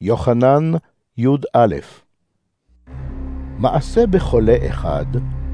[0.00, 0.72] יוחנן
[1.18, 1.66] י"א
[3.58, 5.04] מעשה בחולה אחד,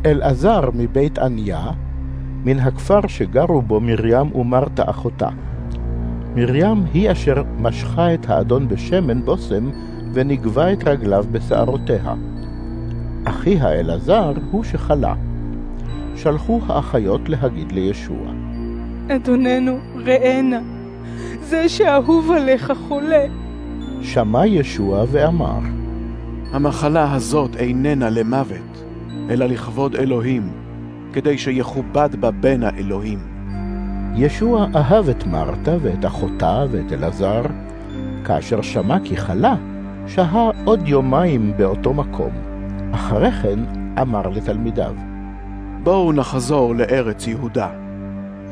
[0.07, 1.71] אלעזר מבית עניה,
[2.45, 5.29] מן הכפר שגרו בו מרים ומרתה אחותה.
[6.35, 9.71] מרים היא אשר משכה את האדון בשמן בושם,
[10.13, 12.15] ונגבה את רגליו בשערותיה.
[13.25, 15.15] אחיה אלעזר הוא שחלה.
[16.17, 18.33] שלחו האחיות להגיד לישוע.
[19.09, 20.61] אדוננו, ראנה,
[21.41, 23.42] זה שאהוב עליך חולה.
[24.03, 25.59] שמע ישוע ואמר,
[26.53, 28.85] המחלה הזאת איננה למוות,
[29.31, 30.51] אלא לכבוד אלוהים,
[31.13, 33.19] כדי שיכובד בה בן האלוהים.
[34.17, 37.43] ישוע אהב את מרתה ואת אחותה ואת אלעזר,
[38.25, 39.55] כאשר שמע כי חלה,
[40.07, 42.33] שהה עוד יומיים באותו מקום.
[42.93, 43.59] אחרי כן
[44.01, 44.95] אמר לתלמידיו.
[45.83, 47.69] בואו נחזור לארץ יהודה.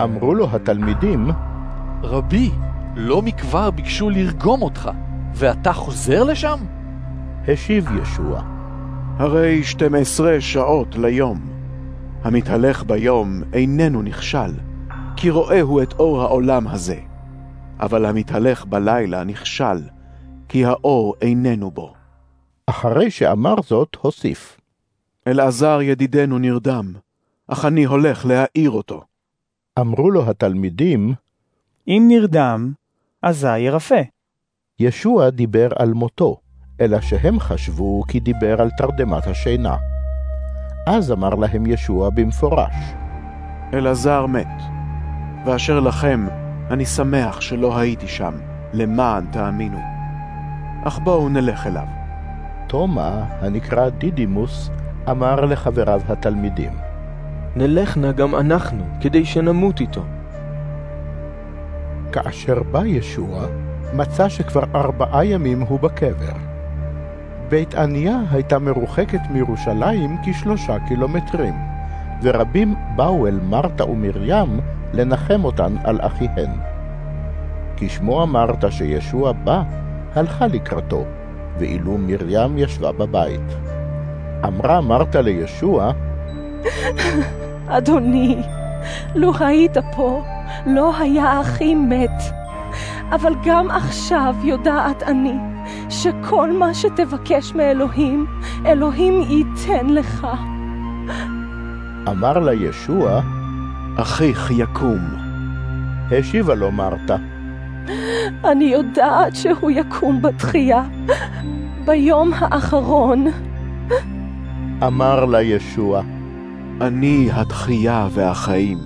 [0.02, 1.30] אמרו לו התלמידים,
[2.02, 2.50] רבי,
[2.96, 4.90] לא מכבר ביקשו לרגום אותך,
[5.34, 6.58] ואתה חוזר לשם?
[7.48, 8.42] השיב ישוע,
[9.18, 11.40] הרי 12 שעות ליום.
[12.22, 14.50] המתהלך ביום איננו נכשל,
[15.16, 17.00] כי רואה הוא את אור העולם הזה.
[17.80, 19.78] אבל המתהלך בלילה נכשל,
[20.48, 21.94] כי האור איננו בו.
[22.66, 24.60] אחרי שאמר זאת, הוסיף.
[25.26, 26.92] אלעזר ידידנו נרדם,
[27.48, 29.02] אך אני הולך להעיר אותו.
[29.78, 31.14] אמרו לו התלמידים,
[31.88, 32.72] אם נרדם,
[33.22, 34.02] אזי ירפא.
[34.82, 36.36] ישוע דיבר על מותו,
[36.80, 39.76] אלא שהם חשבו כי דיבר על תרדמת השינה.
[40.86, 42.74] אז אמר להם ישוע במפורש,
[43.74, 44.62] אלעזר מת,
[45.46, 46.26] ואשר לכם,
[46.70, 48.34] אני שמח שלא הייתי שם,
[48.72, 49.78] למען תאמינו.
[50.84, 51.86] אך בואו נלך אליו.
[52.68, 54.70] תומא, הנקרא דידימוס,
[55.10, 56.72] אמר לחבריו התלמידים,
[57.56, 60.04] נלך נא גם אנחנו, כדי שנמות איתו.
[62.12, 63.46] כאשר בא ישוע,
[63.92, 66.32] מצא שכבר ארבעה ימים הוא בקבר.
[67.48, 71.54] בית עניה הייתה מרוחקת מירושלים כשלושה קילומטרים,
[72.22, 74.60] ורבים באו אל מרתה ומרים
[74.92, 76.50] לנחם אותן על אחיהן.
[77.76, 79.62] כשמוע מרתה שישוע בא,
[80.14, 81.04] הלכה לקראתו,
[81.58, 83.56] ואילו מרים ישבה בבית.
[84.44, 85.92] אמרה מרתה לישוע,
[87.68, 88.42] אדוני,
[89.14, 90.22] לו היית פה,
[90.66, 92.39] לא היה אחי מת.
[93.12, 95.34] אבל גם עכשיו יודעת אני
[95.88, 98.26] שכל מה שתבקש מאלוהים,
[98.66, 100.26] אלוהים ייתן לך.
[102.08, 103.20] אמר לה ישוע,
[103.96, 104.98] אחיך יקום.
[106.10, 107.16] השיבה לו מרתה,
[108.44, 110.82] אני יודעת שהוא יקום בתחייה,
[111.84, 113.26] ביום האחרון.
[114.86, 116.02] אמר לה ישוע,
[116.80, 118.78] אני התחייה והחיים.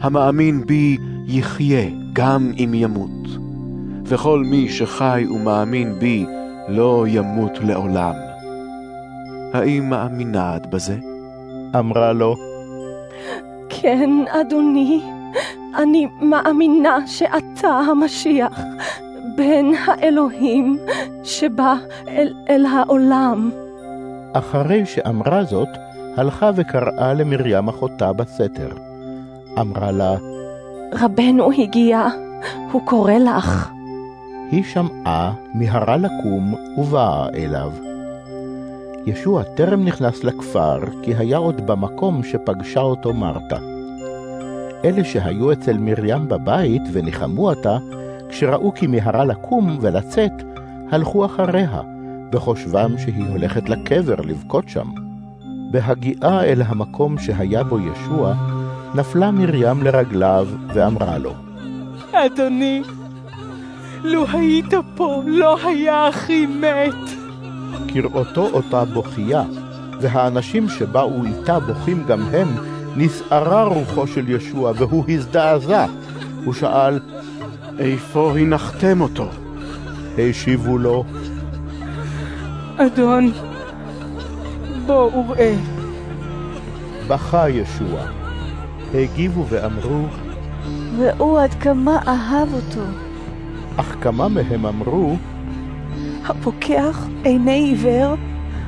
[0.00, 0.98] המאמין בי
[1.32, 3.28] יחיה גם אם ימות.
[4.04, 6.26] וכל מי שחי ומאמין בי
[6.68, 8.14] לא ימות לעולם.
[9.52, 10.96] האם מאמינה את בזה?
[11.78, 12.36] אמרה לו,
[13.68, 15.02] כן, אדוני,
[15.76, 18.60] אני מאמינה שאתה המשיח,
[19.36, 20.78] בן האלוהים
[21.24, 21.74] שבא
[22.08, 23.50] אל, אל העולם.
[24.32, 25.68] אחרי שאמרה זאת,
[26.16, 28.68] הלכה וקראה למרים אחותה בסתר.
[29.60, 30.16] אמרה לה,
[30.92, 32.06] רבנו הגיע,
[32.72, 33.70] הוא קורא לך.
[34.50, 37.72] היא שמעה, מיהרה לקום ובאה אליו.
[39.06, 43.56] ישוע טרם נכנס לכפר, כי היה עוד במקום שפגשה אותו מרתה.
[44.84, 47.78] אלה שהיו אצל מרים בבית וניחמו אותה,
[48.28, 50.32] כשראו כי מיהרה לקום ולצאת,
[50.90, 51.80] הלכו אחריה,
[52.30, 54.88] בחושבם שהיא הולכת לקבר לבכות שם.
[55.70, 58.34] בהגיעה אל המקום שהיה בו ישוע,
[58.94, 61.34] נפלה מרים לרגליו ואמרה לו,
[62.12, 62.82] אדוני,
[64.04, 67.10] לו היית פה, לא היה אחי מת.
[67.88, 69.42] כראותו אותה בוכייה,
[70.00, 72.48] והאנשים שבאו איתה בוכים גם הם,
[72.96, 75.86] נסערה רוחו של ישוע, והוא הזדעזע.
[76.44, 77.00] הוא שאל,
[77.78, 79.28] איפה הנחתם אותו?
[80.18, 81.04] השיבו לו,
[82.76, 83.32] אדון,
[84.86, 85.54] בוא וראה.
[87.08, 88.00] בכה ישוע.
[88.94, 90.06] הגיבו ואמרו,
[90.98, 92.80] ראו עד כמה אהב אותו.
[93.76, 95.16] אך כמה מהם אמרו,
[96.26, 98.14] הפוקח עיני עיוור,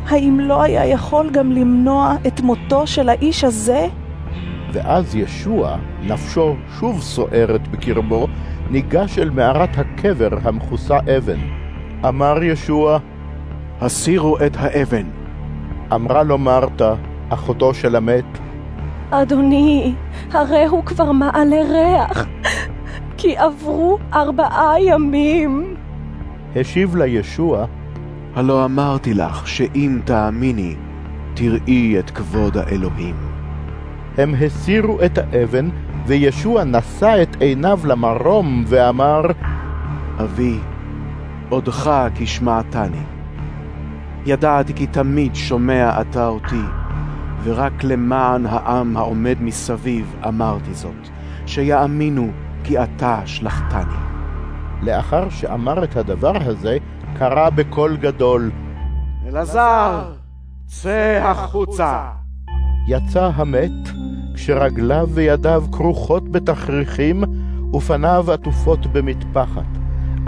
[0.08, 3.86] האם לא היה יכול גם למנוע את מותו של האיש הזה?
[4.72, 8.26] ואז ישוע, נפשו שוב סוערת בקרבו,
[8.70, 11.38] ניגש אל מערת הקבר המכוסה אבן.
[12.08, 12.98] אמר ישוע,
[13.80, 15.06] הסירו את האבן.
[15.94, 16.94] אמרה לו מרתה,
[17.28, 18.38] אחותו של המת,
[19.14, 19.94] אדוני,
[20.32, 22.26] הרי הוא כבר מעלה ריח,
[23.17, 25.75] כי עברו ארבעה ימים.
[26.56, 27.64] השיב לה ישוע,
[28.35, 30.75] הלא אמרתי לך שאם תאמיני,
[31.35, 33.14] תראי את כבוד האלוהים.
[34.19, 35.69] הם הסירו את האבן,
[36.06, 39.23] וישוע נשא את עיניו למרום ואמר,
[40.20, 40.59] אבי,
[41.49, 43.03] עודך כי שמעתני.
[44.26, 46.62] ידעתי כי תמיד שומע אתה אותי,
[47.44, 51.08] ורק למען העם העומד מסביב אמרתי זאת,
[51.46, 52.30] שיאמינו
[52.64, 53.94] כי אתה שלחתני.
[54.82, 56.76] לאחר שאמר את הדבר הזה,
[57.18, 58.50] קרא בקול גדול,
[59.28, 60.12] אלעזר,
[60.66, 62.08] צא החוצה!
[62.86, 63.88] יצא המת,
[64.34, 67.24] כשרגליו וידיו כרוכות בתכריכים,
[67.74, 69.66] ופניו עטופות במטפחת.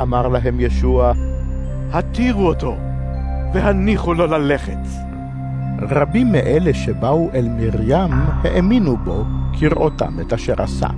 [0.03, 1.13] אמר להם ישוע,
[1.93, 2.77] התירו אותו,
[3.55, 4.79] והניחו לו ללכת.
[5.91, 8.11] רבים מאלה שבאו אל מרים
[8.43, 9.25] האמינו בו
[9.59, 10.89] כראותם את אשר עשה.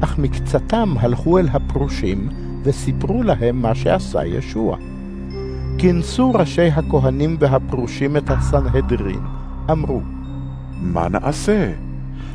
[0.00, 2.28] אך מקצתם הלכו אל הפרושים
[2.62, 4.76] וסיפרו להם מה שעשה ישוע.
[5.78, 9.20] כינסו ראשי הכהנים והפרושים את הסנהדרין,
[9.70, 10.00] אמרו,
[10.80, 11.72] מה נעשה?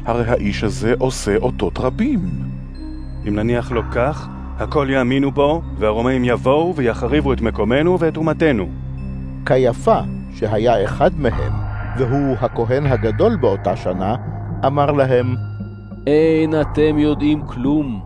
[0.05, 2.29] הרי האיש הזה עושה אותות רבים.
[3.27, 4.27] אם נניח לו כך,
[4.59, 8.69] הכל יאמינו בו, והרומאים יבואו ויחריבו את מקומנו ואת אומתנו.
[9.43, 9.99] קייפה,
[10.35, 11.62] שהיה אחד מהם,
[11.97, 14.15] והוא הכהן הגדול באותה שנה,
[14.65, 15.35] אמר להם,
[16.07, 18.01] אין אתם יודעים כלום,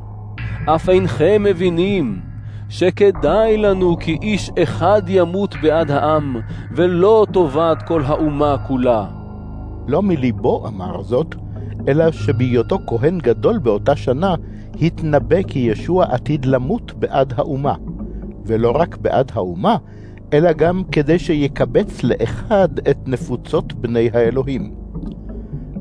[0.66, 2.20] אף אינכם מבינים
[2.70, 6.36] שכדאי לנו כי איש אחד ימות בעד העם,
[6.72, 9.06] ולא טובת כל האומה כולה.
[9.88, 11.36] לא מליבו אמר זאת,
[11.88, 14.36] אלא שבהיותו כהן גדול באותה שנה,
[14.82, 17.76] התנבא כי ישוע עתיד למות בעד האומה,
[18.46, 19.78] ולא רק בעד האומה,
[20.34, 24.72] אלא גם כדי שיקבץ לאחד את נפוצות בני האלוהים.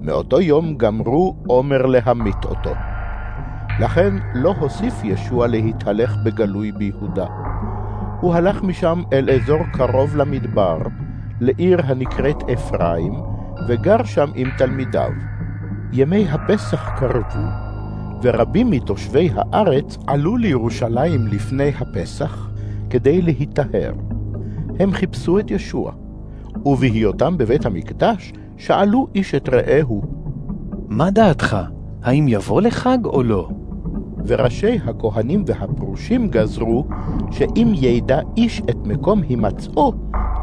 [0.03, 2.71] מאותו יום גמרו עומר להמית אותו.
[3.81, 7.27] לכן לא הוסיף ישוע להתהלך בגלוי ביהודה.
[8.21, 10.79] הוא הלך משם אל אזור קרוב למדבר,
[11.41, 13.13] לעיר הנקראת אפרים,
[13.69, 15.11] וגר שם עם תלמידיו.
[15.93, 17.47] ימי הפסח קרבו,
[18.23, 22.51] ורבים מתושבי הארץ עלו לירושלים לפני הפסח
[22.91, 23.93] כדי להיטהר.
[24.79, 25.93] הם חיפשו את ישוע,
[26.65, 30.03] ובהיותם בבית המקדש שאלו איש את רעהו,
[30.89, 31.57] מה דעתך?
[32.03, 33.49] האם יבוא לחג או לא?
[34.27, 36.87] וראשי הכהנים והפרושים גזרו
[37.31, 39.93] שאם ידע איש את מקום הימצאו,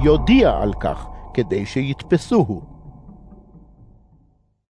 [0.01, 2.72] יודיע על כך כדי שיתפסוהו.